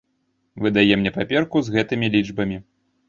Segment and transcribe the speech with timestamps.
[0.65, 2.57] Выдае мне паперку з гэтымі лічбамі.